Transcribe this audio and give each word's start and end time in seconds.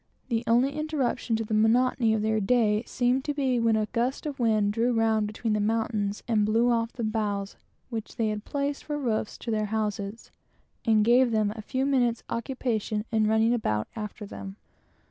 The 0.29 0.43
only 0.47 0.71
interruption 0.71 1.35
to 1.35 1.43
the 1.45 1.53
monotony 1.53 2.15
of 2.15 2.23
their 2.23 2.39
day 2.39 2.81
seemed 2.87 3.23
to 3.25 3.35
be 3.35 3.59
when 3.59 3.75
a 3.75 3.85
gust 3.91 4.25
of 4.25 4.39
wind 4.39 4.73
drew 4.73 4.91
round 4.93 5.27
between 5.27 5.53
the 5.53 5.59
mountains 5.59 6.23
and 6.27 6.43
blew 6.43 6.71
off 6.71 6.91
the 6.91 7.03
boughs 7.03 7.55
which 7.91 8.15
they 8.15 8.29
had 8.29 8.43
placed 8.43 8.83
for 8.85 8.97
roofs 8.97 9.37
to 9.37 9.51
their 9.51 9.65
houses, 9.65 10.31
and 10.85 11.05
gave 11.05 11.29
them 11.29 11.53
a 11.55 11.61
few 11.61 11.85
minutes' 11.85 12.23
occupation 12.31 13.05
in 13.11 13.27
running 13.27 13.53
about 13.53 13.87
after 13.95 14.25
them. 14.25 14.55